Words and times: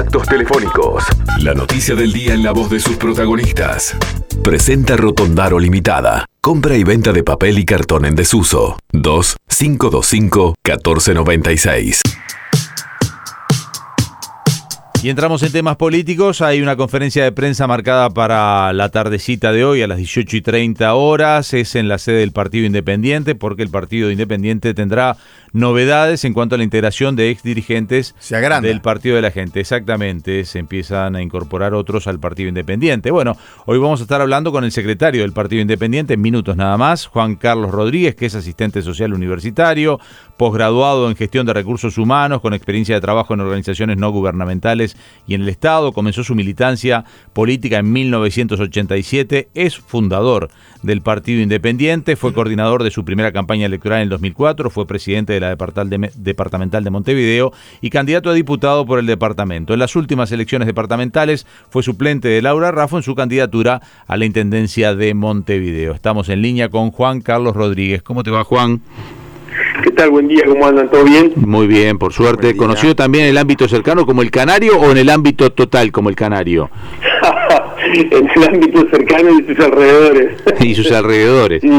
contactos 0.00 0.28
telefónicos. 0.28 1.04
La 1.40 1.52
noticia 1.52 1.94
del 1.94 2.10
día 2.10 2.32
en 2.32 2.42
la 2.42 2.52
voz 2.52 2.70
de 2.70 2.80
sus 2.80 2.96
protagonistas. 2.96 3.94
Presenta 4.42 4.96
Rotondaro 4.96 5.58
Limitada. 5.58 6.24
Compra 6.40 6.74
y 6.74 6.84
venta 6.84 7.12
de 7.12 7.22
papel 7.22 7.58
y 7.58 7.66
cartón 7.66 8.06
en 8.06 8.14
desuso. 8.14 8.78
2 8.92 9.36
525 9.46 10.54
1496. 10.64 12.00
Y 15.02 15.08
entramos 15.08 15.42
en 15.42 15.50
temas 15.50 15.76
políticos. 15.76 16.42
Hay 16.42 16.60
una 16.60 16.76
conferencia 16.76 17.24
de 17.24 17.32
prensa 17.32 17.66
marcada 17.66 18.10
para 18.10 18.70
la 18.74 18.90
tardecita 18.90 19.50
de 19.50 19.64
hoy 19.64 19.80
a 19.80 19.86
las 19.86 19.96
18 19.96 20.36
y 20.36 20.42
30 20.42 20.92
horas. 20.92 21.54
Es 21.54 21.74
en 21.74 21.88
la 21.88 21.96
sede 21.96 22.18
del 22.18 22.32
Partido 22.32 22.66
Independiente 22.66 23.34
porque 23.34 23.62
el 23.62 23.70
Partido 23.70 24.10
Independiente 24.10 24.74
tendrá 24.74 25.16
novedades 25.52 26.24
en 26.24 26.34
cuanto 26.34 26.54
a 26.54 26.58
la 26.58 26.64
integración 26.64 27.16
de 27.16 27.30
ex 27.30 27.42
dirigentes 27.42 28.14
del 28.62 28.80
Partido 28.82 29.16
de 29.16 29.22
la 29.22 29.30
Gente. 29.30 29.60
Exactamente, 29.60 30.44
se 30.44 30.58
empiezan 30.58 31.16
a 31.16 31.22
incorporar 31.22 31.74
otros 31.74 32.06
al 32.06 32.20
Partido 32.20 32.50
Independiente. 32.50 33.10
Bueno, 33.10 33.36
hoy 33.66 33.78
vamos 33.78 34.00
a 34.00 34.02
estar 34.02 34.20
hablando 34.20 34.52
con 34.52 34.64
el 34.64 34.72
secretario 34.72 35.22
del 35.22 35.32
Partido 35.32 35.62
Independiente 35.62 36.14
en 36.14 36.20
minutos 36.20 36.56
nada 36.56 36.76
más, 36.76 37.06
Juan 37.06 37.36
Carlos 37.36 37.70
Rodríguez, 37.70 38.14
que 38.14 38.26
es 38.26 38.34
asistente 38.34 38.82
social 38.82 39.12
universitario, 39.12 39.98
posgraduado 40.36 41.08
en 41.08 41.16
gestión 41.16 41.46
de 41.46 41.54
recursos 41.54 41.98
humanos, 41.98 42.40
con 42.40 42.54
experiencia 42.54 42.94
de 42.94 43.00
trabajo 43.00 43.34
en 43.34 43.40
organizaciones 43.40 43.96
no 43.96 44.10
gubernamentales 44.10 44.89
y 45.26 45.34
en 45.34 45.42
el 45.42 45.48
Estado. 45.48 45.92
Comenzó 45.92 46.24
su 46.24 46.34
militancia 46.34 47.04
política 47.32 47.78
en 47.78 47.92
1987, 47.92 49.48
es 49.54 49.78
fundador 49.78 50.50
del 50.82 51.02
Partido 51.02 51.40
Independiente, 51.40 52.16
fue 52.16 52.32
coordinador 52.32 52.82
de 52.82 52.90
su 52.90 53.04
primera 53.04 53.32
campaña 53.32 53.66
electoral 53.66 53.98
en 53.98 54.04
el 54.04 54.08
2004, 54.10 54.70
fue 54.70 54.86
presidente 54.86 55.32
de 55.32 55.40
la 55.40 55.56
departamental 56.16 56.84
de 56.84 56.90
Montevideo 56.90 57.52
y 57.80 57.90
candidato 57.90 58.30
a 58.30 58.34
diputado 58.34 58.86
por 58.86 58.98
el 58.98 59.06
departamento. 59.06 59.72
En 59.72 59.78
las 59.78 59.96
últimas 59.96 60.32
elecciones 60.32 60.66
departamentales 60.66 61.46
fue 61.68 61.82
suplente 61.82 62.28
de 62.28 62.42
Laura 62.42 62.70
Raffo 62.72 62.96
en 62.96 63.02
su 63.02 63.14
candidatura 63.14 63.82
a 64.06 64.16
la 64.16 64.24
Intendencia 64.24 64.94
de 64.94 65.14
Montevideo. 65.14 65.92
Estamos 65.92 66.28
en 66.28 66.42
línea 66.42 66.68
con 66.68 66.90
Juan 66.90 67.20
Carlos 67.20 67.54
Rodríguez. 67.54 68.02
¿Cómo 68.02 68.22
te 68.22 68.30
va, 68.30 68.44
Juan? 68.44 68.80
¿Qué 69.82 69.90
tal? 69.92 70.10
Buen 70.10 70.28
día, 70.28 70.44
¿cómo 70.46 70.66
andan? 70.66 70.90
¿Todo 70.90 71.04
bien? 71.04 71.32
Muy 71.36 71.66
bien, 71.66 71.98
por 71.98 72.12
suerte. 72.12 72.56
¿Conocido 72.56 72.94
también 72.94 73.24
en 73.24 73.30
el 73.30 73.38
ámbito 73.38 73.66
cercano 73.68 74.04
como 74.04 74.22
el 74.22 74.30
Canario 74.30 74.78
o 74.78 74.90
en 74.90 74.98
el 74.98 75.08
ámbito 75.08 75.50
total 75.52 75.90
como 75.90 76.08
el 76.08 76.16
Canario? 76.16 76.70
en 77.94 78.28
el 78.34 78.44
ámbito 78.48 78.86
cercano 78.90 79.30
y 79.38 79.44
sus 79.44 79.64
alrededores. 79.64 80.30
y 80.60 80.74
sus 80.74 80.92
alrededores. 80.92 81.62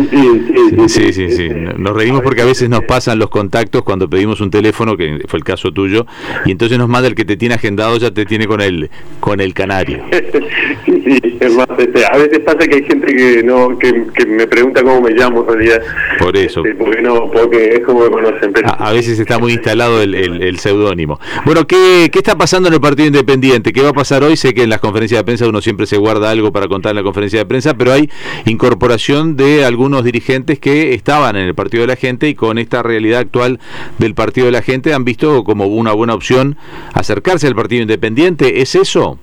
Sí 0.87 1.13
sí 1.13 1.31
sí, 1.31 1.49
Nos 1.77 1.95
reímos 1.95 2.21
porque 2.21 2.41
a 2.41 2.45
veces 2.45 2.69
nos 2.69 2.83
pasan 2.83 3.19
los 3.19 3.29
contactos 3.29 3.83
cuando 3.83 4.09
pedimos 4.09 4.41
un 4.41 4.49
teléfono, 4.49 4.97
que 4.97 5.21
fue 5.27 5.37
el 5.37 5.43
caso 5.43 5.71
tuyo, 5.71 6.05
y 6.45 6.51
entonces 6.51 6.77
nos 6.77 6.89
manda 6.89 7.07
el 7.07 7.15
que 7.15 7.25
te 7.25 7.37
tiene 7.37 7.55
agendado, 7.55 7.97
ya 7.97 8.11
te 8.11 8.25
tiene 8.25 8.47
con 8.47 8.61
el, 8.61 8.89
con 9.19 9.39
el 9.41 9.53
Canario. 9.53 10.03
sí, 10.85 11.03
sí, 11.05 11.37
es 11.39 11.55
más, 11.55 11.67
este, 11.77 12.05
a 12.05 12.17
veces 12.17 12.39
pasa 12.39 12.59
que 12.59 12.75
hay 12.75 12.83
gente 12.83 13.13
que 13.13 13.43
no 13.43 13.77
que, 13.77 14.25
me 14.25 14.47
pregunta 14.47 14.83
cómo 14.83 15.01
me 15.01 15.11
llamo 15.11 15.41
en 15.41 15.47
realidad. 15.47 15.81
Por 16.19 16.35
eso. 16.37 16.63
Este, 16.63 16.75
porque 16.75 17.01
no, 17.01 17.31
porque 17.31 17.75
es 17.75 17.79
como 17.81 18.01
me 18.01 18.09
conocen. 18.09 18.53
A, 18.63 18.91
veces 18.91 19.19
está 19.19 19.39
muy 19.39 19.53
instalado 19.53 20.01
el, 20.01 20.13
el, 20.15 20.59
seudónimo. 20.59 21.19
Bueno, 21.45 21.65
¿qué, 21.65 22.09
¿qué 22.11 22.19
está 22.19 22.37
pasando 22.37 22.67
en 22.67 22.75
el 22.75 22.81
Partido 22.81 23.07
Independiente? 23.07 23.73
¿Qué 23.73 23.81
va 23.81 23.89
a 23.89 23.93
pasar 23.93 24.23
hoy? 24.23 24.35
Sé 24.35 24.53
que 24.53 24.63
en 24.63 24.69
las 24.69 24.79
conferencias 24.79 25.19
de 25.19 25.25
prensa 25.25 25.47
uno 25.47 25.61
siempre 25.61 25.85
se 25.85 25.97
guarda 26.01 26.29
algo 26.29 26.51
para 26.51 26.67
contar 26.67 26.91
en 26.91 26.97
la 26.97 27.03
conferencia 27.03 27.39
de 27.39 27.45
prensa, 27.45 27.75
pero 27.75 27.93
hay 27.93 28.09
incorporación 28.45 29.37
de 29.37 29.63
algunos 29.65 30.03
dirigentes 30.03 30.59
que 30.59 30.93
estaban 30.93 31.35
en 31.35 31.47
el 31.47 31.55
Partido 31.55 31.81
de 31.81 31.87
la 31.87 31.95
Gente 31.95 32.27
y 32.27 32.35
con 32.35 32.57
esta 32.57 32.83
realidad 32.83 33.21
actual 33.21 33.59
del 33.97 34.13
Partido 34.13 34.47
de 34.47 34.51
la 34.51 34.61
Gente 34.61 34.93
han 34.93 35.05
visto 35.05 35.43
como 35.43 35.65
una 35.67 35.93
buena 35.93 36.13
opción 36.13 36.57
acercarse 36.93 37.47
al 37.47 37.55
Partido 37.55 37.81
Independiente. 37.83 38.61
¿Es 38.61 38.75
eso? 38.75 39.17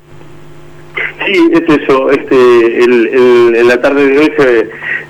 Sí, 1.27 1.51
es 1.53 1.83
eso. 1.83 2.11
Este, 2.11 2.85
en 2.85 3.69
la 3.69 3.81
tarde 3.81 4.07
de 4.07 4.19
hoy 4.19 4.33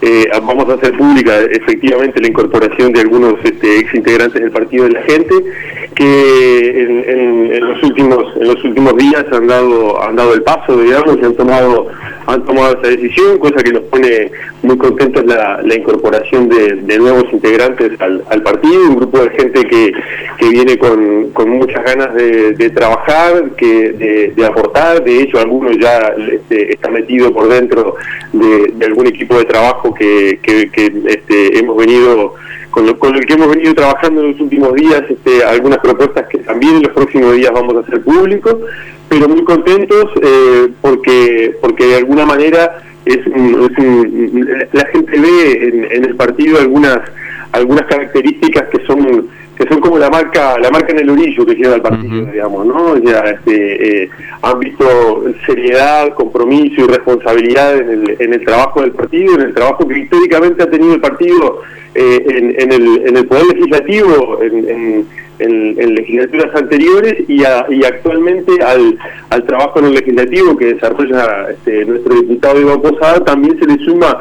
eh, 0.01 0.29
vamos 0.33 0.69
a 0.69 0.75
hacer 0.75 0.97
pública 0.97 1.41
efectivamente 1.51 2.21
la 2.21 2.29
incorporación 2.29 2.93
de 2.93 3.01
algunos 3.01 3.35
este, 3.43 3.79
ex 3.81 3.95
integrantes 3.95 4.41
del 4.41 4.51
Partido 4.51 4.85
de 4.85 4.91
la 4.93 5.03
Gente 5.03 5.35
que 5.95 6.83
en, 7.09 7.61
los 7.61 7.83
últimos 7.83 8.37
en 8.37 8.49
los 8.49 8.65
últimos 8.65 8.97
días 8.97 9.25
han 9.33 9.47
dado 9.49 10.01
han 10.03 10.15
dado 10.15 10.35
el 10.35 10.43
paso, 10.43 10.77
digamos, 10.77 11.19
y 11.21 11.25
han 11.25 11.35
tomado 11.35 11.89
han 12.29 12.45
tomado 12.45 12.79
esa 12.79 12.89
decisión, 12.89 13.39
cosa 13.39 13.57
que 13.57 13.73
nos 13.73 13.85
pone 13.85 14.31
muy 14.63 14.77
contentos 14.77 15.25
la, 15.25 15.63
la 15.63 15.75
incorporación 15.75 16.49
de, 16.49 16.99
nuevos 16.99 17.25
integrantes 17.33 17.93
al, 18.01 18.43
partido, 18.43 18.83
un 18.83 18.97
grupo 18.97 19.21
de 19.21 19.31
gente 19.31 19.65
que, 19.65 19.93
que 20.37 20.49
viene 20.51 20.77
con, 20.79 21.31
con 21.31 21.49
muchas 21.49 21.83
ganas 21.85 22.13
de, 22.15 22.71
trabajar, 22.71 23.51
que 23.57 24.33
de, 24.37 24.47
aportar, 24.47 25.03
de 25.03 25.23
hecho 25.23 25.39
algunos 25.39 25.79
ya 25.79 26.13
este, 26.31 26.75
está 26.75 26.91
metido 26.91 27.33
por 27.33 27.49
dentro 27.49 27.97
de, 28.33 28.75
algún 28.85 29.07
equipo 29.07 29.39
de 29.39 29.45
trabajo 29.45 29.88
que, 29.95 30.39
que, 30.43 30.93
este, 31.07 31.59
hemos 31.59 31.77
venido 31.77 32.35
con 32.71 32.87
lo, 32.87 32.99
con 32.99 33.19
que 33.21 33.33
hemos 33.33 33.49
venido 33.49 33.75
trabajando 33.75 34.23
en 34.23 34.33
los 34.33 34.41
últimos 34.41 34.75
días, 34.75 35.03
este, 35.09 35.45
algunas 35.45 35.79
propuestas 35.79 36.27
que 36.29 36.39
también 36.39 36.77
en 36.77 36.83
los 36.83 36.93
próximos 36.93 37.35
días 37.35 37.51
vamos 37.53 37.77
a 37.77 37.81
hacer 37.81 38.03
públicos, 38.03 38.57
pero 39.09 39.29
muy 39.29 39.43
contentos 39.45 40.11
eh, 40.23 40.69
porque, 40.81 41.57
porque 41.61 41.87
de 41.87 41.97
alguna 41.97 42.27
manera 42.27 42.83
es, 43.05 43.21
la 44.73 44.87
gente 44.87 45.21
ve 45.21 45.89
en, 45.93 46.05
el 46.05 46.15
partido 46.17 46.59
algunas 46.59 47.01
algunas 47.53 47.87
características 47.87 48.69
que 48.69 48.85
son 48.87 49.29
son 49.69 49.81
como 49.81 49.99
la 49.99 50.11
marca 50.11 50.59
la 50.59 50.71
marca 50.71 50.93
en 50.93 51.01
el 51.01 51.11
orillo 51.11 51.47
que 51.47 51.55
lleva 51.55 51.77
el 51.77 51.83
partido 51.83 52.27
digamos 52.27 52.67
no 52.67 52.97
ya 52.99 53.21
este, 53.21 54.05
eh, 54.05 54.11
han 54.43 54.59
visto 54.59 55.25
seriedad 55.47 56.15
compromiso 56.15 56.83
y 56.83 56.87
responsabilidad 56.87 57.79
en 57.79 57.91
el, 57.91 58.17
en 58.19 58.35
el 58.35 58.45
trabajo 58.45 58.81
del 58.81 58.93
partido 58.93 59.35
en 59.35 59.43
el 59.43 59.55
trabajo 59.55 59.87
que 59.87 59.99
históricamente 59.99 60.63
ha 60.63 60.71
tenido 60.71 60.95
el 60.95 61.01
partido 61.01 61.63
eh, 61.95 62.55
en, 62.59 62.73
el, 62.73 63.07
en 63.07 63.17
el 63.17 63.27
poder 63.27 63.47
legislativo 63.47 64.41
en 64.43 65.07
en, 65.39 65.95
legislaturas 65.95 66.55
anteriores 66.55 67.29
y, 67.29 67.45
actualmente 67.45 68.63
al, 68.63 68.99
al, 69.31 69.45
trabajo 69.45 69.79
en 69.81 69.87
el 69.87 69.95
legislativo 69.95 70.57
que 70.57 70.75
desarrolla 70.75 71.51
este, 71.51 71.85
nuestro 71.85 72.15
diputado 72.15 72.61
Iván 72.61 72.83
Posada 72.83 73.25
también 73.25 73.59
se 73.59 73.67
le 73.67 73.85
suma 73.85 74.19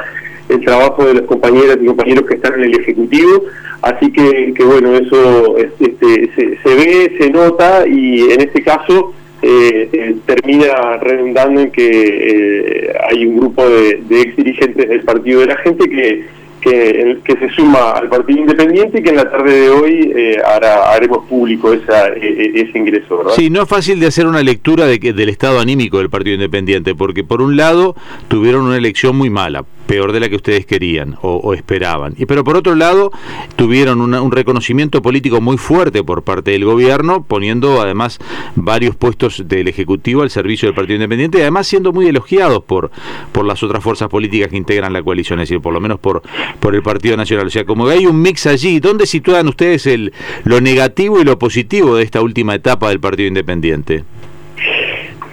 el 0.49 0.63
trabajo 0.63 1.05
de 1.05 1.15
los 1.15 1.23
compañeras 1.23 1.77
y 1.81 1.85
compañeros 1.85 2.25
que 2.27 2.35
están 2.35 2.53
en 2.55 2.63
el 2.65 2.79
Ejecutivo, 2.79 3.43
así 3.81 4.11
que, 4.11 4.53
bueno, 4.63 4.93
eso 4.95 5.57
este, 5.57 6.29
se, 6.35 6.75
ve, 6.75 7.17
se 7.19 7.29
nota 7.29 7.87
y 7.87 8.31
en 8.31 8.41
este 8.41 8.61
caso 8.63 9.13
eh, 9.41 9.89
eh, 9.91 10.15
termina 10.25 10.97
redundando 10.97 11.61
en 11.61 11.71
que 11.71 11.89
eh, 11.89 12.93
hay 13.09 13.25
un 13.25 13.37
grupo 13.37 13.67
de, 13.67 14.01
de 14.07 14.21
ex 14.21 14.35
dirigentes 14.35 14.89
del 14.89 15.01
Partido 15.01 15.41
de 15.41 15.45
la 15.47 15.57
Gente 15.57 15.89
que 15.89 16.37
que, 16.61 17.19
que 17.23 17.33
se 17.37 17.49
suma 17.55 17.91
al 17.91 18.09
Partido 18.09 18.39
Independiente 18.39 18.99
y 18.99 19.03
que 19.03 19.09
en 19.09 19.17
la 19.17 19.29
tarde 19.29 19.61
de 19.61 19.69
hoy 19.69 20.11
eh, 20.15 20.41
haremos 20.43 21.25
público 21.25 21.73
esa, 21.73 22.09
e, 22.09 22.53
e, 22.55 22.61
ese 22.61 22.77
ingreso. 22.77 23.17
¿verdad? 23.17 23.33
Sí, 23.35 23.49
no 23.49 23.61
es 23.61 23.69
fácil 23.69 23.99
de 23.99 24.07
hacer 24.07 24.25
una 24.25 24.41
lectura 24.41 24.85
de 24.85 24.99
que, 24.99 25.13
del 25.13 25.29
estado 25.29 25.59
anímico 25.59 25.99
del 25.99 26.09
Partido 26.09 26.35
Independiente, 26.35 26.95
porque 26.95 27.23
por 27.23 27.41
un 27.41 27.57
lado 27.57 27.95
tuvieron 28.27 28.65
una 28.65 28.77
elección 28.77 29.15
muy 29.15 29.29
mala, 29.29 29.65
peor 29.87 30.11
de 30.11 30.19
la 30.19 30.29
que 30.29 30.35
ustedes 30.35 30.65
querían 30.65 31.15
o, 31.21 31.53
esperaban. 31.53 32.13
Y 32.17 32.25
pero 32.25 32.43
por 32.43 32.57
otro 32.57 32.75
lado, 32.75 33.11
tuvieron 33.55 34.01
un 34.01 34.31
reconocimiento 34.31 35.01
político 35.01 35.41
muy 35.41 35.57
fuerte 35.57 36.03
por 36.03 36.23
parte 36.23 36.51
del 36.51 36.65
gobierno, 36.65 37.23
poniendo 37.27 37.81
además 37.81 38.19
varios 38.55 38.95
puestos 38.95 39.47
del 39.47 39.67
Ejecutivo 39.67 40.21
al 40.21 40.29
servicio 40.29 40.67
del 40.67 40.75
Partido 40.75 40.95
Independiente 40.95 41.39
y 41.39 41.41
además 41.41 41.67
siendo 41.67 41.93
muy 41.93 42.07
elogiados 42.07 42.63
por, 42.63 42.91
por 43.31 43.45
las 43.45 43.63
otras 43.63 43.83
fuerzas 43.83 44.09
políticas 44.09 44.49
que 44.49 44.57
integran 44.57 44.93
la 44.93 45.01
coalición, 45.01 45.39
es 45.39 45.49
decir, 45.49 45.61
por 45.61 45.73
lo 45.73 45.79
menos 45.79 45.99
por, 45.99 46.21
por 46.59 46.75
el 46.75 46.83
Partido 46.83 47.15
Nacional. 47.17 47.47
O 47.47 47.49
sea, 47.49 47.65
como 47.65 47.87
que 47.87 47.93
hay 47.93 48.05
un 48.05 48.21
mix 48.21 48.45
allí, 48.45 48.79
¿dónde 48.79 49.05
sitúan 49.05 49.47
ustedes 49.47 49.87
el, 49.87 50.13
lo 50.43 50.61
negativo 50.61 51.19
y 51.19 51.23
lo 51.23 51.39
positivo 51.39 51.95
de 51.95 52.03
esta 52.03 52.21
última 52.21 52.55
etapa 52.55 52.89
del 52.89 52.99
Partido 52.99 53.27
Independiente? 53.27 54.03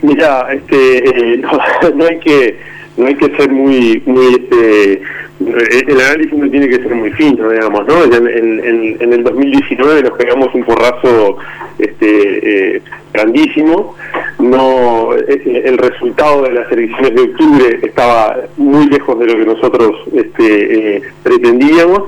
Mira, 0.02 0.52
este, 0.52 1.34
eh, 1.34 1.42
no 1.94 2.04
hay 2.04 2.20
que 2.20 2.58
no 2.96 3.06
hay 3.06 3.14
que 3.17 3.37
ser 3.37 3.50
muy, 3.50 4.02
muy 4.06 4.26
este, 4.35 5.02
el 5.41 6.00
análisis 6.00 6.32
no 6.32 6.49
tiene 6.49 6.69
que 6.69 6.76
ser 6.76 6.94
muy 6.94 7.11
fino, 7.12 7.50
digamos, 7.50 7.87
¿no? 7.87 8.05
En, 8.05 9.00
en, 9.00 9.12
el 9.12 9.25
2019 9.25 10.02
nos 10.02 10.12
pegamos 10.12 10.55
un 10.55 10.64
porrazo 10.64 11.38
este, 11.79 12.76
eh, 12.76 12.82
grandísimo, 13.12 13.94
no 14.38 15.12
el 15.14 15.79
resultado 15.79 16.43
de 16.43 16.52
las 16.52 16.70
elecciones 16.70 17.14
de 17.14 17.23
octubre 17.23 17.81
estaba 17.82 18.37
muy 18.56 18.87
lejos 18.87 19.19
de 19.19 19.26
lo 19.26 19.38
que 19.38 19.44
nosotros 19.44 19.96
este, 20.14 20.96
eh, 20.96 21.02
pretendíamos 21.23 22.02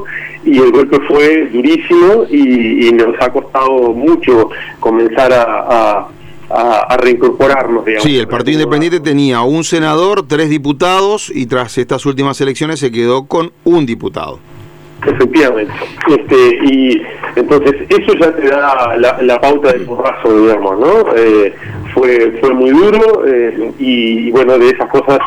y 0.44 0.59
el 0.59 0.71
golpe 0.71 1.00
fue 1.00 1.47
durísimo 1.47 2.25
y, 2.31 2.93
nos 2.93 3.21
ha 3.21 3.31
costado 3.31 3.93
mucho 3.93 4.50
comenzar 4.81 5.33
a 5.33 5.67
a, 5.69 6.09
reincorporarnos. 6.98 7.84
Digamos, 7.84 8.04
sí, 8.04 8.19
el 8.19 8.28
Partido 8.28 8.60
Independiente 8.60 9.00
tenía 9.00 9.43
un 9.43 9.64
senador, 9.64 10.26
tres 10.26 10.48
diputados 10.48 11.31
y 11.34 11.46
tras 11.46 11.78
estas 11.78 12.06
últimas 12.06 12.40
elecciones 12.40 12.81
se 12.81 12.90
quedó 12.90 13.26
con 13.26 13.52
un 13.64 13.87
diputado. 13.87 14.38
Efectivamente. 15.04 15.75
Este, 16.08 16.58
y 16.64 17.02
entonces 17.37 17.75
eso 17.88 18.14
ya 18.19 18.34
te 18.34 18.48
da 18.48 18.96
la, 18.96 19.40
pauta 19.40 19.72
del 19.72 19.82
porrazo, 19.82 20.40
digamos, 20.40 20.78
¿no? 20.78 21.14
Eh, 21.16 21.54
fue 21.93 22.38
fue 22.40 22.52
muy 22.54 22.70
duro 22.70 23.25
y, 23.78 24.31
bueno 24.31 24.58
de 24.58 24.70
esas 24.70 24.88
cosas 24.90 25.19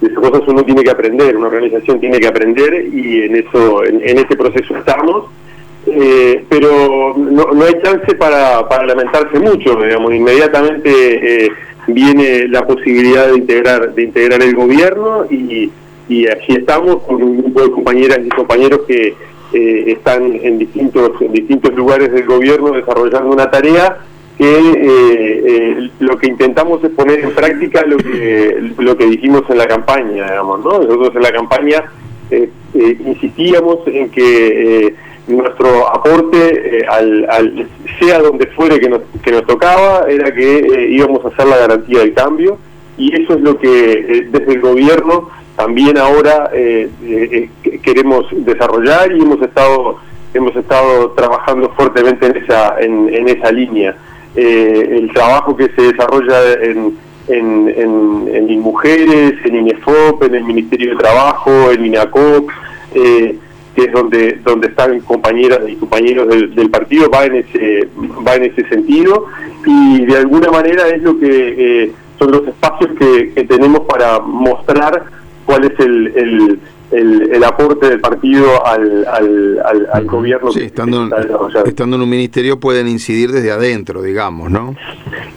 de 0.00 0.08
esas 0.08 0.18
cosas 0.18 0.42
uno 0.46 0.64
tiene 0.64 0.82
que 0.82 0.90
aprender 0.90 1.36
una 1.36 1.46
organización 1.48 2.00
tiene 2.00 2.18
que 2.18 2.26
aprender 2.26 2.86
y 2.92 3.22
en 3.22 3.36
eso 3.36 3.84
en, 3.84 4.00
ese 4.02 4.36
proceso 4.36 4.76
estamos 4.76 5.26
pero 6.48 7.14
no, 7.16 7.52
no, 7.52 7.64
hay 7.64 7.74
chance 7.82 8.14
para, 8.16 8.68
para 8.68 8.86
lamentarse 8.86 9.38
mucho 9.38 9.76
digamos. 9.76 10.12
Inmediatamente 10.12 11.50
viene 11.86 12.48
la 12.48 12.66
posibilidad 12.66 13.28
de 13.28 13.38
integrar 13.38 13.94
de 13.94 14.02
integrar 14.02 14.42
el 14.42 14.54
gobierno 14.54 15.26
y, 15.30 15.70
y 16.08 16.26
así 16.26 16.52
estamos 16.52 17.02
con 17.02 17.22
un 17.22 17.38
grupo 17.38 17.62
de 17.62 17.70
compañeras 17.70 18.20
y 18.24 18.28
compañeros 18.28 18.80
que 18.86 19.14
eh, 19.52 19.84
están 19.92 20.38
en 20.42 20.58
distintos 20.58 21.12
en 21.20 21.32
distintos 21.32 21.74
lugares 21.74 22.12
del 22.12 22.24
gobierno 22.24 22.72
desarrollando 22.72 23.30
una 23.30 23.50
tarea 23.50 23.98
que 24.36 24.44
eh, 24.44 25.42
eh, 25.46 25.90
lo 26.00 26.18
que 26.18 26.26
intentamos 26.26 26.82
es 26.84 26.90
poner 26.90 27.20
en 27.20 27.30
práctica 27.30 27.84
lo 27.86 27.96
que 27.96 28.72
lo 28.78 28.96
que 28.96 29.06
dijimos 29.06 29.42
en 29.48 29.58
la 29.58 29.66
campaña 29.66 30.24
digamos 30.24 30.64
no 30.64 30.80
nosotros 30.80 31.14
en 31.14 31.22
la 31.22 31.32
campaña 31.32 31.84
insistíamos 32.74 33.78
en 33.86 34.10
que 34.10 34.94
nuestro 35.26 35.88
aporte 35.88 36.86
al, 36.88 37.68
sea 37.98 38.20
donde 38.20 38.46
fuere 38.48 38.78
que 38.78 38.88
nos, 38.88 39.00
que 39.22 39.32
nos 39.32 39.46
tocaba 39.46 40.06
era 40.08 40.32
que 40.32 40.88
íbamos 40.90 41.24
a 41.24 41.28
hacer 41.28 41.46
la 41.46 41.56
garantía 41.56 42.00
del 42.00 42.14
cambio 42.14 42.58
y 42.96 43.22
eso 43.22 43.34
es 43.34 43.40
lo 43.40 43.58
que 43.58 44.28
desde 44.30 44.52
el 44.52 44.60
gobierno 44.60 45.28
también 45.56 45.96
ahora 45.96 46.50
eh, 46.52 46.88
eh, 47.02 47.48
queremos 47.82 48.26
desarrollar 48.30 49.10
y 49.12 49.22
hemos 49.22 49.40
estado 49.40 49.98
hemos 50.34 50.54
estado 50.54 51.12
trabajando 51.12 51.70
fuertemente 51.70 52.26
en 52.26 52.36
esa 52.36 52.78
en, 52.78 53.28
esa 53.28 53.50
línea. 53.50 53.96
Eh, 54.34 54.98
el 54.98 55.12
trabajo 55.14 55.56
que 55.56 55.70
se 55.70 55.92
desarrolla 55.92 56.52
en 56.60 56.98
en, 57.28 57.68
en, 57.68 58.28
en 58.32 58.60
Mujeres, 58.60 59.34
en 59.44 59.56
INEFOP, 59.56 60.22
en 60.24 60.34
el 60.36 60.44
Ministerio 60.44 60.90
de 60.90 60.96
Trabajo, 60.96 61.72
en 61.72 61.86
INACOP, 61.86 62.48
que 63.76 63.84
es 63.84 63.92
donde 63.92 64.40
donde 64.42 64.68
están 64.68 64.98
compañeras 65.00 65.60
y 65.68 65.76
compañeros 65.76 66.28
del, 66.28 66.70
partido, 66.70 67.10
va 67.10 67.26
en 67.26 67.36
ese 67.36 67.88
va 68.26 68.34
en 68.34 68.44
ese 68.44 68.66
sentido 68.68 69.26
y 69.66 70.06
de 70.06 70.16
alguna 70.16 70.50
manera 70.50 70.88
es 70.88 71.02
lo 71.02 71.18
que 71.18 71.92
son 72.18 72.32
los 72.32 72.48
espacios 72.48 72.90
que, 72.98 73.32
que 73.34 73.44
tenemos 73.44 73.80
para 73.80 74.18
mostrar 74.20 75.04
cuál 75.44 75.64
es 75.64 75.78
el, 75.78 76.60
el, 76.90 77.30
el, 77.30 77.44
aporte 77.44 77.88
del 77.88 78.00
partido 78.00 78.64
al, 78.66 79.06
al, 79.06 79.86
al, 79.92 80.04
gobierno. 80.06 80.50
Sí, 80.50 80.64
estando, 80.64 81.08
estando 81.64 81.96
en 81.96 82.02
un 82.02 82.08
ministerio 82.08 82.58
pueden 82.58 82.88
incidir 82.88 83.30
desde 83.30 83.50
adentro, 83.50 84.02
digamos, 84.02 84.50
¿no? 84.50 84.74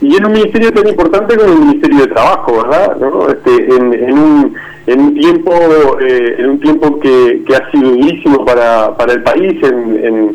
Y 0.01 0.15
en 0.15 0.25
un 0.25 0.33
ministerio 0.33 0.71
tan 0.71 0.88
importante 0.88 1.35
como 1.38 1.53
el 1.53 1.59
Ministerio 1.59 2.00
de 2.01 2.07
Trabajo, 2.07 2.63
¿verdad? 2.63 2.97
¿No? 2.97 3.30
Este, 3.30 3.75
en, 3.75 3.94
en, 3.94 4.18
un, 4.18 4.56
en 4.89 5.01
un 5.01 5.13
tiempo 5.13 5.51
eh, 6.01 6.36
en 6.39 6.50
un 6.50 6.59
tiempo 6.59 7.00
que, 7.00 7.44
ha 7.56 7.71
sido 7.71 7.91
durísimo 7.91 8.44
para, 8.44 8.97
para 8.97 9.13
el 9.13 9.21
país, 9.21 9.62
en, 9.63 10.33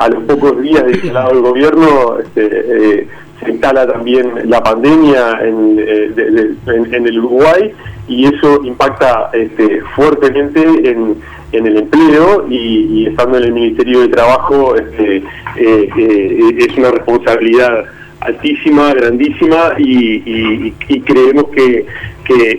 a 0.00 0.08
los 0.08 0.24
pocos 0.24 0.60
días 0.62 0.84
de 0.84 0.92
instalado 0.92 1.32
el 1.32 1.42
gobierno, 1.42 2.18
este, 2.18 2.46
eh, 2.46 3.08
se 3.40 3.50
instala 3.50 3.86
también 3.86 4.50
la 4.50 4.60
pandemia 4.62 5.40
en, 5.42 5.76
eh, 5.78 6.54
en 6.66 7.06
el 7.06 7.18
Uruguay 7.20 7.72
y 8.08 8.26
eso 8.26 8.60
impacta 8.64 9.30
este, 9.32 9.80
fuertemente 9.94 10.60
en, 10.60 11.16
en, 11.52 11.66
el 11.66 11.76
empleo 11.76 12.46
y, 12.48 13.06
estando 13.06 13.38
en 13.38 13.44
el 13.44 13.52
Ministerio 13.52 14.00
de 14.00 14.08
Trabajo 14.08 14.74
este, 14.74 15.22
es 15.56 16.76
una 16.76 16.90
responsabilidad 16.90 17.84
altísima, 18.20 18.92
grandísima 18.94 19.74
y, 19.78 20.72
creemos 21.04 21.48
que, 21.50 21.86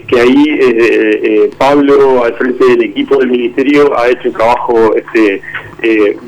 que, 0.07 0.19
ahí 0.19 0.59
eh, 0.59 1.49
Pablo 1.57 2.23
al 2.23 2.33
frente 2.35 2.65
del 2.65 2.83
equipo 2.83 3.17
del 3.17 3.29
ministerio 3.29 3.97
ha 3.97 4.09
hecho 4.09 4.29
un 4.29 4.33
trabajo 4.33 4.95
este, 4.95 5.41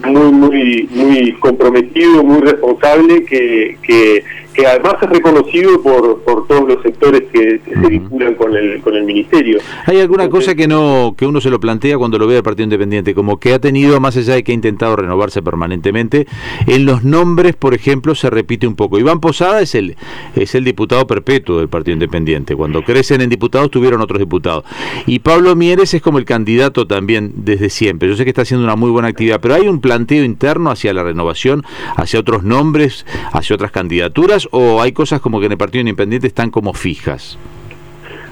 muy 0.05 0.31
muy 0.31 0.89
muy 0.91 1.31
comprometido, 1.33 2.23
muy 2.23 2.41
responsable 2.41 3.25
que, 3.25 3.77
que 3.81 4.23
que 4.53 4.67
además 4.67 4.95
es 5.01 5.09
reconocido 5.09 5.81
por, 5.81 6.19
por 6.21 6.47
todos 6.47 6.67
los 6.67 6.81
sectores 6.81 7.23
que, 7.31 7.61
se 7.63 7.87
vinculan 7.87 8.35
con 8.35 8.55
el, 8.55 8.81
con 8.81 8.95
el 8.95 9.03
ministerio. 9.03 9.59
¿Hay 9.85 9.99
alguna 9.99 10.29
cosa 10.29 10.55
que 10.55 10.67
no 10.67 11.15
que 11.17 11.25
uno 11.25 11.39
se 11.39 11.49
lo 11.49 11.59
plantea 11.59 11.97
cuando 11.97 12.17
lo 12.17 12.27
ve 12.27 12.37
al 12.37 12.43
Partido 12.43 12.65
Independiente, 12.65 13.15
como 13.15 13.39
que 13.39 13.53
ha 13.53 13.59
tenido, 13.59 13.99
más 13.99 14.17
allá 14.17 14.35
de 14.35 14.43
que 14.43 14.51
ha 14.51 14.55
intentado 14.55 14.95
renovarse 14.95 15.41
permanentemente, 15.41 16.27
en 16.67 16.85
los 16.85 17.03
nombres, 17.03 17.55
por 17.55 17.73
ejemplo, 17.73 18.15
se 18.15 18.29
repite 18.29 18.67
un 18.67 18.75
poco? 18.75 18.99
Iván 18.99 19.19
Posada 19.19 19.61
es 19.61 19.75
el, 19.75 19.95
es 20.35 20.55
el 20.55 20.63
diputado 20.63 21.07
perpetuo 21.07 21.59
del 21.59 21.69
Partido 21.69 21.93
Independiente. 21.93 22.55
Cuando 22.55 22.83
crecen 22.83 23.21
en 23.21 23.29
diputados 23.29 23.71
tuvieron 23.71 24.01
otros 24.01 24.19
diputados. 24.19 24.65
Y 25.05 25.19
Pablo 25.19 25.55
Mieres 25.55 25.93
es 25.93 26.01
como 26.01 26.17
el 26.17 26.25
candidato 26.25 26.87
también 26.87 27.31
desde 27.37 27.69
siempre. 27.69 28.09
Yo 28.09 28.15
sé 28.15 28.23
que 28.23 28.29
está 28.31 28.41
haciendo 28.41 28.65
una 28.65 28.75
muy 28.75 28.89
buena 28.89 29.07
actividad, 29.07 29.39
pero 29.41 29.55
hay 29.55 29.67
un 29.67 29.79
planteo 29.79 30.23
interno 30.23 30.71
hacia 30.71 30.93
la 30.93 31.03
renovación, 31.03 31.63
hacia 31.95 32.19
otros 32.19 32.43
nombres, 32.43 33.05
hacia 33.31 33.55
otras 33.55 33.71
candidaturas 33.71 34.40
o 34.51 34.81
hay 34.81 34.91
cosas 34.91 35.21
como 35.21 35.39
que 35.39 35.45
en 35.45 35.53
el 35.53 35.57
Partido 35.57 35.81
Independiente 35.81 36.27
están 36.27 36.49
como 36.49 36.73
fijas? 36.73 37.37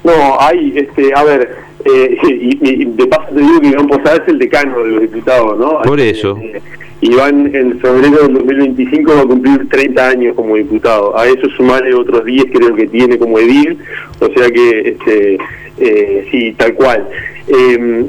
No, 0.04 0.40
hay, 0.40 0.74
este, 0.76 1.14
a 1.14 1.24
ver, 1.24 1.56
eh, 1.86 2.18
y, 2.28 2.86
de 2.86 3.08
paso 3.08 3.34
te 3.34 3.42
digo 3.42 3.60
que 3.62 3.68
Iván 3.68 3.88
Posada 3.88 4.18
es 4.18 4.28
el 4.28 4.40
decano 4.40 4.80
de 4.80 4.92
los 4.92 5.02
diputados, 5.02 5.60
¿no? 5.60 5.82
Por 5.82 6.00
eso. 6.00 6.38
Eh, 6.38 6.62
Iván 7.02 7.56
en 7.56 7.80
febrero 7.80 8.24
del 8.24 8.34
2025 8.34 9.14
va 9.16 9.22
a 9.22 9.26
cumplir 9.26 9.70
30 9.70 10.08
años 10.10 10.36
como 10.36 10.56
diputado. 10.58 11.18
A 11.18 11.28
eso 11.28 11.50
sumarle 11.56 11.94
otros 11.94 12.26
10 12.26 12.48
creo 12.52 12.76
que 12.76 12.88
tiene 12.88 13.18
como 13.18 13.40
edil, 13.40 13.78
o 14.20 14.28
sea 14.28 14.50
que 14.52 14.90
este, 14.90 15.38
eh, 15.80 16.28
sí, 16.30 16.54
tal 16.58 16.74
cual. 16.74 17.08
Eh, 17.48 18.06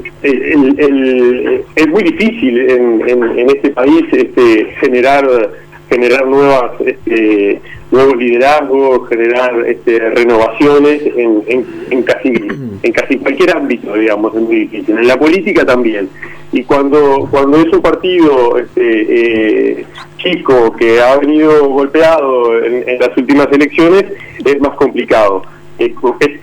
es 1.75 1.87
muy 1.87 2.03
difícil 2.03 2.59
en, 2.69 3.09
en, 3.09 3.39
en, 3.39 3.49
este 3.49 3.69
país 3.69 4.03
este, 4.11 4.65
generar 4.81 5.51
generar 5.89 6.27
nuevas 6.27 6.71
este, 6.85 7.59
nuevos 7.91 8.15
liderazgos, 8.15 9.07
generar 9.09 9.65
este, 9.67 9.99
renovaciones 9.99 11.01
en, 11.15 11.65
en, 11.89 12.03
casi 12.03 12.29
en 12.83 12.91
casi 12.93 13.17
cualquier 13.17 13.55
ámbito, 13.55 13.93
digamos, 13.93 14.33
es 14.33 14.41
muy 14.41 14.55
difícil. 14.55 14.97
En 14.97 15.07
la 15.07 15.19
política 15.19 15.65
también. 15.65 16.09
Y 16.53 16.63
cuando 16.63 17.27
cuando 17.29 17.57
es 17.57 17.71
un 17.71 17.81
partido 17.81 18.57
este, 18.57 19.79
eh, 19.79 19.85
chico 20.17 20.73
que 20.75 21.01
ha 21.01 21.17
venido 21.17 21.69
golpeado 21.69 22.63
en, 22.63 22.99
las 22.99 23.15
últimas 23.17 23.47
elecciones, 23.51 24.05
es 24.43 24.59
más 24.61 24.75
complicado. 24.75 25.43
Es, 25.77 25.91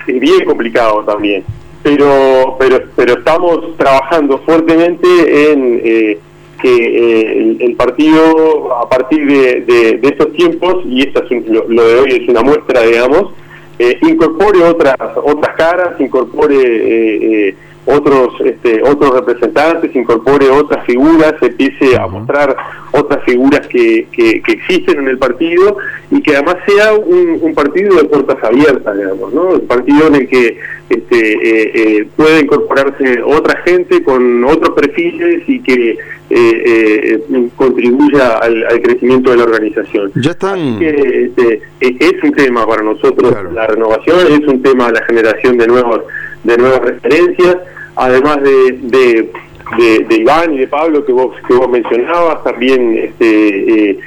es 0.06 0.20
bien 0.20 0.44
complicado 0.44 1.02
también. 1.04 1.44
Pero 1.82 2.56
pero 2.58 2.82
pero 2.96 3.14
estamos 3.14 3.76
trabajando 3.76 4.38
fuertemente 4.38 5.52
en 5.52 5.80
eh, 5.82 6.18
que 6.58 6.74
eh, 6.74 7.56
el, 7.60 7.76
partido 7.76 8.76
a 8.76 8.88
partir 8.88 9.26
de, 9.26 10.00
estos 10.02 10.32
tiempos 10.32 10.84
y 10.84 11.02
esta 11.02 11.22
lo, 11.30 11.84
de 11.86 12.00
hoy 12.00 12.10
es 12.22 12.28
una 12.28 12.42
muestra 12.42 12.82
digamos 12.82 13.32
eh, 13.78 13.96
incorpore 14.02 14.62
otras 14.64 14.96
otras 15.22 15.56
caras 15.56 16.00
incorpore 16.00 16.56
eh, 16.56 17.54
otros 17.86 18.34
este, 18.44 18.82
otros 18.82 19.14
representantes 19.14 19.94
incorpore 19.94 20.50
otras 20.50 20.84
figuras 20.84 21.34
empiece 21.40 21.96
a 21.96 22.08
mostrar 22.08 22.56
otras 22.90 23.22
figuras 23.24 23.66
que, 23.68 24.08
que, 24.10 24.42
existen 24.46 24.98
en 24.98 25.08
el 25.08 25.18
partido 25.18 25.76
y 26.10 26.20
que 26.22 26.34
además 26.34 26.56
sea 26.66 26.94
un, 26.94 27.54
partido 27.54 27.96
de 27.96 28.04
puertas 28.04 28.42
abiertas 28.42 28.96
digamos 28.96 29.32
no 29.32 29.54
el 29.54 29.62
partido 29.62 30.08
en 30.08 30.14
el 30.16 30.28
que 30.28 30.58
este, 30.90 32.08
puede 32.16 32.40
incorporarse 32.40 33.22
otra 33.22 33.60
gente 33.62 34.02
con 34.02 34.44
otros 34.44 34.70
perfiles 34.70 35.42
y 35.46 35.60
que 35.60 35.98
eh, 36.30 37.22
eh, 37.30 37.48
contribuya 37.56 38.38
al, 38.38 38.82
crecimiento 38.82 39.30
de 39.30 39.38
la 39.38 39.44
organización. 39.44 40.12
Ya 40.14 40.32
están. 40.32 40.82
Este, 40.82 41.62
e, 41.80 41.96
es 41.98 42.22
un 42.22 42.32
tema 42.32 42.66
para 42.66 42.82
nosotros 42.82 43.34
la 43.54 43.66
renovación, 43.66 44.18
es 44.30 44.46
un 44.46 44.62
tema 44.62 44.90
la 44.90 45.02
generación 45.04 45.56
de 45.56 45.66
nuevos 45.66 46.02
de 46.44 46.56
nuevas 46.58 46.80
referencias, 46.80 47.56
además 47.96 48.42
de, 48.42 49.30
de, 49.78 50.16
Iván 50.16 50.54
y 50.54 50.58
de 50.58 50.68
Pablo 50.68 51.04
que 51.04 51.12
vos 51.12 51.34
que 51.46 51.54
vos 51.54 51.68
mencionabas, 51.70 52.44
también 52.44 52.96
este, 52.98 53.90
eh, 53.90 53.98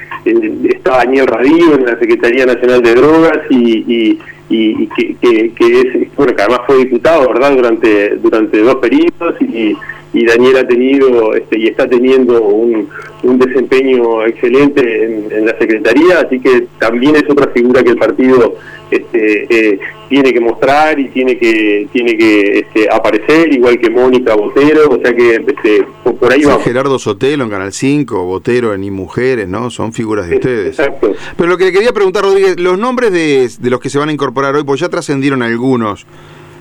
está 0.64 0.98
Daniel 0.98 1.26
Radío 1.26 1.74
en 1.74 1.86
la 1.86 1.98
Secretaría 1.98 2.46
Nacional 2.46 2.82
de 2.82 2.94
Drogas 2.94 3.38
y, 3.50 4.18
y, 4.48 4.86
que, 4.88 5.50
que, 5.54 5.80
es 5.80 6.16
bueno 6.16 6.36
que 6.36 6.42
además 6.42 6.60
fue 6.66 6.76
diputado 6.78 7.28
verdad 7.28 7.52
durante 7.56 8.16
durante 8.16 8.58
dos 8.60 8.76
periodos 8.76 9.40
y 9.40 9.76
y 10.14 10.26
Daniel 10.26 10.58
ha 10.58 10.66
tenido 10.66 11.34
este, 11.34 11.58
y 11.58 11.68
está 11.68 11.88
teniendo 11.88 12.42
un, 12.42 12.88
desempeño 13.22 14.26
excelente 14.26 15.04
en, 15.04 15.46
la 15.46 15.56
Secretaría, 15.58 16.20
así 16.20 16.38
que 16.38 16.66
también 16.78 17.16
es 17.16 17.24
otra 17.28 17.50
figura 17.52 17.82
que 17.82 17.90
el 17.90 17.96
partido 17.96 18.56
este, 18.90 19.46
eh, 19.48 19.80
tiene 20.08 20.32
que 20.32 20.40
mostrar 20.40 20.98
y 21.00 21.08
tiene 21.08 21.38
que 21.38 21.88
tiene 21.92 22.16
que 22.16 22.58
este, 22.58 22.88
aparecer, 22.92 23.52
igual 23.52 23.78
que 23.78 23.88
Mónica 23.88 24.34
Botero, 24.34 24.90
o 24.90 25.00
sea 25.00 25.14
que 25.14 25.36
este, 25.36 25.86
por, 26.02 26.32
ahí 26.32 26.42
va. 26.42 26.58
Gerardo 26.60 26.98
Sotelo 26.98 27.44
en 27.44 27.50
Canal 27.50 27.72
5, 27.72 28.24
Botero 28.24 28.74
en 28.74 28.84
Y 28.84 28.90
Mujeres, 28.90 29.48
¿no? 29.48 29.70
Son 29.70 29.92
figuras 29.92 30.28
de 30.28 30.36
ustedes. 30.36 30.78
Exacto. 30.78 31.12
Pero 31.36 31.48
lo 31.48 31.56
que 31.56 31.66
le 31.66 31.72
quería 31.72 31.92
preguntar, 31.92 32.24
Rodríguez, 32.24 32.58
los 32.60 32.78
nombres 32.78 33.12
de, 33.12 33.48
de 33.58 33.70
los 33.70 33.80
que 33.80 33.88
se 33.88 33.98
van 33.98 34.08
a 34.08 34.12
incorporar 34.12 34.54
hoy, 34.54 34.64
pues 34.64 34.80
ya 34.80 34.88
trascendieron 34.88 35.42
algunos, 35.42 36.06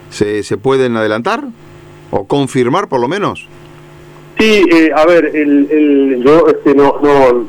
¿se, 0.09 0.43
¿se 0.43 0.57
pueden 0.57 0.95
adelantar? 0.95 1.43
O 2.11 2.25
confirmar 2.25 2.87
por 2.87 2.99
lo 2.99 3.07
menos. 3.07 3.47
Sí, 4.41 4.63
eh, 4.71 4.91
a 4.95 5.05
ver, 5.05 5.35
el, 5.35 6.21
yo 6.23 6.47
este, 6.47 6.73
no, 6.73 6.99
no 7.01 7.45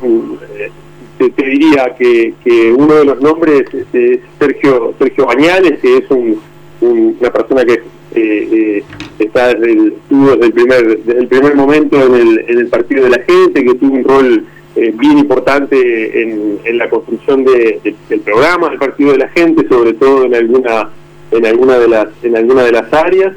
te, 1.19 1.43
diría 1.43 1.95
que, 1.99 2.35
que, 2.45 2.73
uno 2.73 2.95
de 2.97 3.05
los 3.05 3.21
nombres 3.21 3.63
este, 3.73 4.15
es 4.15 4.21
Sergio 4.39 4.95
Sergio 4.99 5.27
Bañales, 5.27 5.79
que 5.81 5.99
es 5.99 6.11
un, 6.11 6.39
una 6.81 7.33
persona 7.33 7.65
que 7.65 7.75
eh, 7.75 7.83
eh, 8.15 8.85
está 9.19 9.55
desde 9.55 9.73
el, 9.73 9.95
desde 10.11 10.47
el 10.47 10.53
primer 10.53 10.99
desde 11.03 11.21
el 11.21 11.29
primer 11.29 11.55
momento 11.55 11.97
en 11.97 12.15
el, 12.15 12.45
en 12.47 12.59
el 12.59 12.67
partido 12.67 13.05
de 13.05 13.11
la 13.11 13.23
gente, 13.23 13.65
que 13.65 13.75
tuvo 13.75 13.95
un 13.95 14.05
rol 14.05 14.47
bien 14.75 15.19
importante 15.19 16.23
en, 16.23 16.59
en 16.65 16.79
la 16.79 16.89
construcción 16.89 17.45
de, 17.45 17.95
del 18.09 18.21
programa 18.21 18.71
del 18.71 18.79
partido 18.79 19.13
de 19.13 19.19
la 19.19 19.29
gente, 19.29 19.67
sobre 19.69 19.93
todo 19.95 20.25
en 20.25 20.35
alguna 20.35 20.91
en 21.31 21.47
alguna 21.47 21.79
de 21.79 21.89
las 21.89 22.09
en 22.23 22.37
alguna 22.37 22.65
de 22.65 22.73
las 22.73 22.93
áreas. 22.93 23.33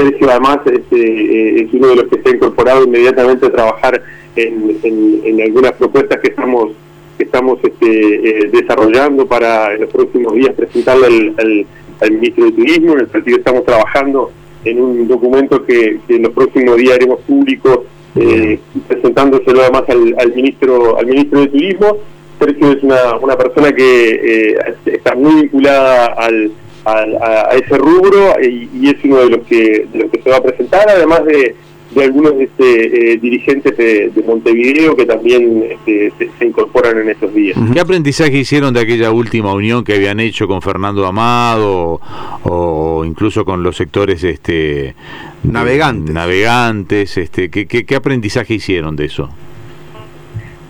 Sergio 0.00 0.30
además 0.30 0.60
este, 0.64 0.96
eh, 0.96 1.62
es 1.62 1.74
uno 1.74 1.88
de 1.88 1.96
los 1.96 2.04
que 2.06 2.22
se 2.22 2.28
ha 2.30 2.34
incorporado 2.34 2.84
inmediatamente 2.84 3.46
a 3.46 3.52
trabajar 3.52 4.02
en, 4.34 4.78
en, 4.82 5.42
algunas 5.42 5.72
propuestas 5.72 6.20
que 6.20 6.28
estamos 6.30 6.70
que 7.18 7.24
estamos 7.24 7.58
este, 7.62 8.46
eh, 8.46 8.50
desarrollando 8.50 9.26
para 9.26 9.74
en 9.74 9.82
los 9.82 9.90
próximos 9.90 10.32
días 10.34 10.54
presentarle 10.54 11.34
al, 11.36 11.66
al, 12.00 12.10
ministro 12.12 12.46
de 12.46 12.52
Turismo. 12.52 12.94
En 12.94 13.00
el 13.00 13.06
partido 13.08 13.36
estamos 13.36 13.66
trabajando 13.66 14.30
en 14.64 14.80
un 14.80 15.06
documento 15.06 15.62
que, 15.66 15.98
en 16.08 16.22
los 16.22 16.32
próximos 16.32 16.76
días 16.78 16.94
haremos 16.94 17.20
público, 17.20 17.84
eh, 18.16 18.58
presentándoselo 18.88 19.60
además 19.60 19.82
al, 19.88 20.14
al, 20.18 20.34
ministro 20.34 20.96
al 20.96 21.06
ministro 21.06 21.40
de 21.40 21.48
Turismo. 21.48 21.98
Sergio 22.38 22.72
es 22.72 22.82
una, 22.82 23.16
una 23.20 23.36
persona 23.36 23.70
que 23.72 24.56
está 24.86 25.14
muy 25.14 25.42
vinculada 25.42 26.06
al 26.16 26.52
a, 26.84 27.50
ese 27.54 27.78
rubro 27.78 28.34
y, 28.42 28.88
es 28.88 28.96
uno 29.04 29.18
de 29.18 29.30
los 29.30 29.46
que 29.46 29.86
de 29.92 29.98
los 29.98 30.10
que 30.10 30.22
se 30.22 30.30
va 30.30 30.36
a 30.36 30.42
presentar, 30.42 30.88
además 30.88 31.24
de, 31.24 31.54
de 31.94 32.04
algunos 32.04 32.34
este, 32.38 33.12
eh, 33.12 33.18
dirigentes 33.18 33.76
de, 33.76 34.12
Montevideo 34.26 34.94
que 34.94 35.06
también 35.06 35.64
este, 35.70 36.12
se, 36.38 36.44
incorporan 36.44 36.98
en 36.98 37.08
estos 37.08 37.34
días. 37.34 37.58
¿Qué 37.72 37.80
aprendizaje 37.80 38.38
hicieron 38.38 38.72
de 38.72 38.80
aquella 38.80 39.10
última 39.10 39.52
unión 39.52 39.82
que 39.82 39.94
habían 39.94 40.20
hecho 40.20 40.46
con 40.46 40.62
Fernando 40.62 41.04
Amado 41.06 42.00
o, 42.44 43.04
incluso 43.04 43.44
con 43.44 43.62
los 43.62 43.76
sectores 43.76 44.22
este 44.22 44.94
navegantes? 45.42 46.14
Navegantes, 46.14 47.16
este, 47.16 47.50
¿qué, 47.50 47.66
qué, 47.66 47.94
aprendizaje 47.96 48.54
hicieron 48.54 48.94
de 48.94 49.06
eso? 49.06 49.28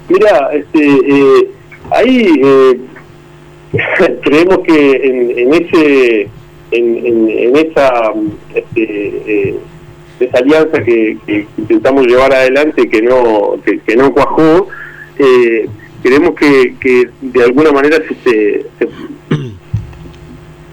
Mira, 0.09 0.51
este, 0.53 0.81
eh, 0.83 1.51
ahí 1.91 2.41
eh, 2.43 2.81
creemos 4.23 4.59
que 4.61 4.97
en, 4.97 5.39
en 5.39 5.55
ese 5.55 6.29
en, 6.73 7.29
en, 7.29 7.57
esa 7.57 8.13
este, 8.55 8.83
eh, 9.27 9.57
esa 10.21 10.39
alianza 10.39 10.83
que, 10.83 11.17
intentamos 11.57 12.07
llevar 12.07 12.33
adelante 12.33 12.89
que 12.89 13.03
no 13.03 13.59
que, 13.65 13.97
no 13.97 14.13
cuajó 14.13 14.69
eh, 15.19 15.69
creemos 16.03 16.35
que, 16.35 16.75
que 16.81 17.11
de 17.21 17.45
alguna 17.45 17.73
manera 17.73 17.99
se, 18.25 18.67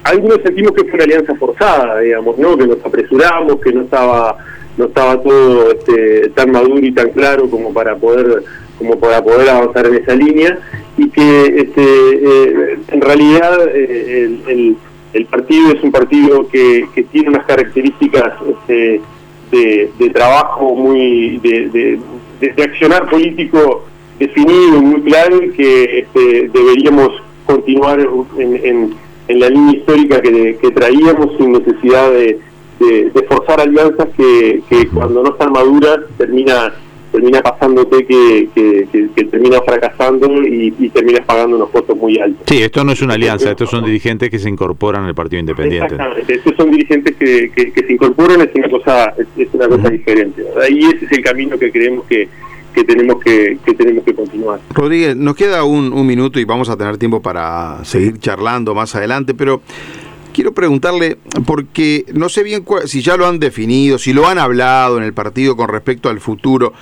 algunos 0.04 0.42
sentimos 0.44 0.72
que 0.72 0.84
fue 0.84 0.96
una 0.96 1.04
alianza 1.04 1.36
forzada 1.36 2.00
digamos 2.00 2.38
no 2.38 2.58
que 2.58 2.68
nos 2.68 2.84
apresuramos 2.84 3.60
que 3.62 3.74
no 3.74 3.82
estaba 3.82 4.38
no 4.77 4.86
estaba 4.86 5.22
todo 5.22 5.72
este, 5.72 6.30
tan 6.30 6.51
maduro 6.51 6.86
y 6.86 6.92
tan 6.92 7.10
claro 7.10 7.50
como 7.50 7.74
para 7.74 7.96
poder 7.96 8.44
como 8.77 9.00
para 9.00 9.24
poder 9.24 9.50
avanzar 9.50 9.88
en 9.88 9.96
esa 9.96 10.15
línea 10.15 10.60
y 10.98 11.10
que 11.10 11.46
este, 11.46 11.84
eh, 11.84 12.79
en 12.89 13.01
realidad 13.01 13.67
eh, 13.74 14.75
el, 15.13 15.25
partido 15.25 15.72
es 15.72 15.84
un 15.84 15.91
partido 15.91 16.48
que, 16.48 16.88
que 16.93 17.03
tiene 17.03 17.29
unas 17.29 17.46
características 17.46 18.34
este, 18.48 19.01
de, 19.51 20.10
trabajo 20.12 20.75
muy 20.75 21.38
de, 21.38 22.00
de, 22.39 22.63
accionar 22.63 23.10
político 23.10 23.86
definido 24.19 24.81
muy 24.81 25.01
claro 25.01 25.43
y 25.43 25.51
que 25.51 26.00
este, 26.00 26.50
deberíamos 26.50 27.10
continuar 27.46 28.00
en, 28.00 28.55
en, 28.63 28.93
en, 29.27 29.39
la 29.39 29.50
línea 29.50 29.77
histórica 29.77 30.22
que, 30.22 30.57
que 30.62 30.72
traíamos 30.72 31.36
sin 31.38 31.51
necesidad 31.51 32.12
de, 32.12 32.39
forzar 33.27 33.60
alianzas 33.60 34.07
que, 34.15 34.62
que 34.69 34.88
cuando 34.88 35.24
no 35.24 35.31
están 35.31 35.51
maduras 35.51 36.00
termina 36.17 36.74
termina 37.18 37.42
pasándote 37.42 38.06
que, 38.06 38.48
que, 38.54 39.24
termina 39.26 39.60
fracasando 39.62 40.44
y, 40.44 40.72
terminas 40.90 41.26
pagando 41.26 41.56
unos 41.56 41.70
costos 41.70 41.98
muy 41.98 42.20
altos. 42.20 42.44
Sí, 42.48 42.62
esto 42.62 42.84
no 42.84 42.92
es 42.92 43.02
una 43.02 43.16
alianza, 43.16 43.50
estos 43.50 43.70
son 43.70 43.84
dirigentes 43.84 44.30
que 44.30 44.38
se 44.38 44.48
incorporan 44.48 45.06
al 45.06 45.16
Partido 45.16 45.40
Independiente. 45.40 45.96
Exactamente, 45.96 46.36
estos 46.36 46.56
son 46.56 46.72
dirigentes 46.72 47.16
que, 47.16 47.74
se 47.76 47.94
incorporan, 47.94 48.42
es 48.42 48.50
una 48.54 48.70
cosa, 48.70 49.14
es, 49.18 49.48
una 49.52 49.68
cosa 49.68 49.90
diferente. 49.90 50.44
Ahí 50.62 50.80
ese 50.80 51.06
es 51.06 51.12
el 51.12 51.24
camino 51.24 51.58
que 51.58 51.72
creemos 51.72 52.06
que, 52.06 52.30
que 52.74 52.84
tenemos 52.84 53.24
que, 53.24 53.58
que 53.66 53.74
tenemos 53.74 54.04
que 54.04 54.14
continuar. 54.14 54.60
Rodríguez, 54.76 55.16
nos 55.16 55.36
queda 55.36 55.64
un, 55.64 55.92
un 55.94 56.06
minuto 56.06 56.40
y 56.40 56.46
vamos 56.46 56.70
a 56.70 56.78
tener 56.78 56.98
tiempo 56.98 57.20
para 57.20 57.84
seguir 57.84 58.20
charlando 58.20 58.76
más 58.76 58.96
adelante, 58.96 59.34
pero 59.34 59.62
quiero 60.38 60.53
preguntarle, 60.53 61.17
porque 61.48 62.06
no 62.13 62.29
sé 62.29 62.44
bien 62.44 62.63
si 62.86 63.01
ya 63.01 63.17
lo 63.17 63.25
han 63.25 63.39
definido, 63.39 63.98
si 63.98 64.13
lo 64.13 64.27
han 64.27 64.38
hablado 64.38 65.00
en 65.00 65.03
el 65.03 65.12
partido 65.12 65.58
con 65.58 65.67
respecto 65.67 66.10
al 66.10 66.20
futuro. 66.20 66.74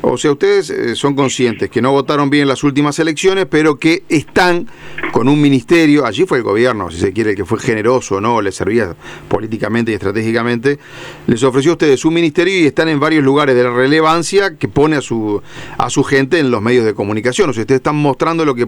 O 0.00 0.16
sea, 0.16 0.32
ustedes 0.32 0.70
eh, 0.70 0.96
son 0.96 1.14
conscientes 1.14 1.68
que 1.68 1.82
no 1.82 1.92
votaron 1.92 2.30
bien 2.30 2.42
en 2.42 2.48
las 2.48 2.64
últimas 2.64 2.98
elecciones, 2.98 3.44
pero 3.44 3.78
que 3.78 4.04
están 4.08 4.66
con 5.12 5.28
un 5.28 5.38
ministerio, 5.38 6.06
allí 6.06 6.24
fue 6.24 6.38
el 6.38 6.44
gobierno, 6.44 6.90
si 6.90 6.98
se 6.98 7.12
quiere, 7.12 7.34
que 7.34 7.44
fue 7.44 7.58
generoso, 7.58 8.22
¿no? 8.22 8.40
Les 8.40 8.54
servía 8.54 8.96
políticamente 9.28 9.92
y 9.92 9.94
estratégicamente, 9.94 10.78
les 11.26 11.42
ofreció 11.42 11.72
a 11.72 11.74
ustedes 11.74 12.06
un 12.06 12.14
ministerio 12.14 12.58
y 12.58 12.64
están 12.64 12.88
en 12.88 13.00
varios 13.00 13.22
lugares 13.22 13.54
de 13.54 13.64
la 13.64 13.70
relevancia 13.70 14.56
que 14.56 14.68
pone 14.68 14.96
a 14.96 15.02
su, 15.02 15.42
a 15.76 15.90
su 15.90 16.02
gente 16.04 16.38
en 16.38 16.50
los 16.50 16.62
medios 16.62 16.86
de 16.86 16.94
comunicación. 16.94 17.50
O 17.50 17.52
sea, 17.52 17.64
ustedes 17.64 17.80
están 17.80 17.96
mostrando 17.96 18.46
lo 18.46 18.54
que 18.54 18.66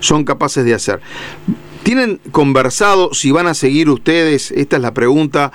son 0.00 0.24
capaces 0.24 0.62
de 0.66 0.74
hacer. 0.74 1.00
¿Tienen 1.88 2.20
conversado 2.32 3.14
si 3.14 3.30
van 3.30 3.46
a 3.46 3.54
seguir 3.54 3.88
ustedes, 3.88 4.50
esta 4.50 4.76
es 4.76 4.82
la 4.82 4.92
pregunta, 4.92 5.52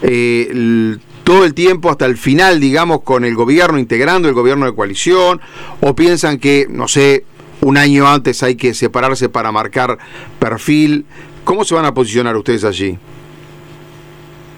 eh, 0.00 0.96
todo 1.24 1.44
el 1.44 1.54
tiempo 1.54 1.90
hasta 1.90 2.06
el 2.06 2.16
final, 2.16 2.60
digamos, 2.60 3.00
con 3.00 3.24
el 3.24 3.34
gobierno, 3.34 3.80
integrando 3.80 4.28
el 4.28 4.34
gobierno 4.34 4.66
de 4.66 4.76
coalición? 4.76 5.40
¿O 5.80 5.96
piensan 5.96 6.38
que, 6.38 6.68
no 6.70 6.86
sé, 6.86 7.24
un 7.62 7.76
año 7.76 8.06
antes 8.06 8.44
hay 8.44 8.54
que 8.54 8.74
separarse 8.74 9.28
para 9.28 9.50
marcar 9.50 9.98
perfil? 10.38 11.04
¿Cómo 11.42 11.64
se 11.64 11.74
van 11.74 11.84
a 11.84 11.92
posicionar 11.92 12.36
ustedes 12.36 12.62
allí? 12.62 12.96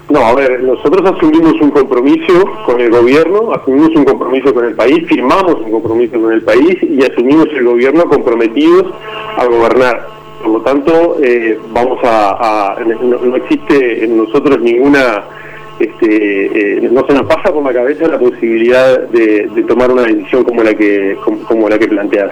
No, 0.07 0.19
a 0.19 0.35
ver, 0.35 0.61
nosotros 0.61 1.11
asumimos 1.11 1.59
un 1.59 1.71
compromiso 1.71 2.47
con 2.67 2.79
el 2.79 2.91
gobierno, 2.91 3.51
asumimos 3.51 3.89
un 3.95 4.05
compromiso 4.05 4.53
con 4.53 4.65
el 4.65 4.75
país, 4.75 5.03
firmamos 5.07 5.55
un 5.55 5.71
compromiso 5.71 6.21
con 6.21 6.31
el 6.31 6.43
país 6.43 6.77
y 6.83 7.03
asumimos 7.03 7.47
el 7.47 7.63
gobierno 7.63 8.05
comprometidos 8.05 8.93
a 9.37 9.45
gobernar. 9.47 10.14
Por 10.45 10.53
lo 10.53 10.61
tanto, 10.61 11.17
eh, 11.23 11.57
vamos 11.71 11.97
a, 12.03 12.77
no, 13.01 13.35
existe 13.35 14.05
en 14.05 14.15
nosotros 14.15 14.61
ninguna, 14.61 15.23
este, 15.79 16.75
eh, 16.77 16.89
no 16.91 17.03
se 17.07 17.13
nos 17.13 17.25
pasa 17.25 17.51
por 17.51 17.63
la 17.63 17.73
cabeza 17.73 18.07
la 18.07 18.19
posibilidad 18.19 19.07
de, 19.07 19.49
tomar 19.67 19.89
una 19.89 20.03
decisión 20.03 20.43
como 20.43 20.61
la 20.61 20.75
que 20.75 21.17
como, 21.47 21.67
la 21.67 21.79
que 21.79 21.87
planteas. 21.87 22.31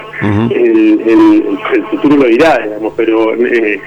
el, 0.52 1.58
futuro 1.90 2.18
lo 2.18 2.26
dirá, 2.26 2.60
digamos, 2.60 2.94
pero 2.96 3.34
eh, 3.34 3.82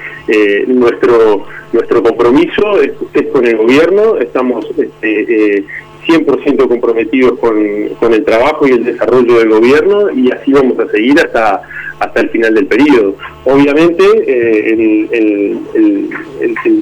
nuestro 0.67 1.45
nuestro 1.71 2.03
compromiso 2.03 2.81
es, 2.81 3.27
con 3.31 3.45
el 3.45 3.55
gobierno, 3.55 4.17
estamos 4.17 4.65
este, 4.77 5.63
100% 6.05 6.67
comprometidos 6.67 7.39
con, 7.39 7.55
con 7.97 8.13
el 8.13 8.25
trabajo 8.25 8.67
y 8.67 8.71
el 8.71 8.83
desarrollo 8.83 9.39
del 9.39 9.51
gobierno 9.51 10.11
y 10.11 10.29
así 10.33 10.51
vamos 10.51 10.77
a 10.79 10.87
seguir 10.91 11.17
hasta 11.17 11.61
hasta 11.99 12.21
el 12.21 12.29
final 12.29 12.53
del 12.53 12.67
periodo. 12.67 13.15
Obviamente, 13.45 14.03
eh, 14.27 14.73
en, 14.73 16.09